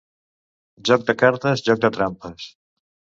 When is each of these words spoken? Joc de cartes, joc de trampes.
Joc 0.89 1.05
de 1.09 1.15
cartes, 1.23 1.63
joc 1.71 1.85
de 1.85 1.93
trampes. 1.99 2.49